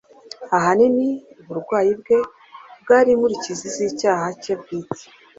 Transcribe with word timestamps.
Ahanini, 0.57 1.07
uburwayi 1.41 1.91
bwe 2.01 2.19
bwari 2.81 3.09
inkurikizi 3.11 3.65
z’icyaha 3.75 4.25
cye 4.41 4.53
bwite 4.61 5.03